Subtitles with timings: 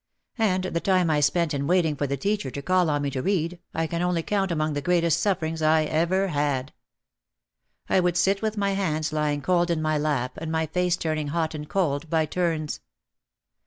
[0.39, 3.21] And the time I spent in waiting for the teacher to call on me to
[3.21, 6.73] read I can only count among the greatest sufferings I ever had.
[7.87, 11.27] I would sit with my hands lying cold in my lap and my face turning
[11.27, 12.79] hot and cold by turns.